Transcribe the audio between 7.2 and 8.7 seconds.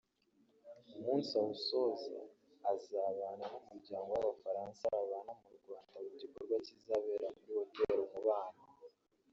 muri Hôtel Umubano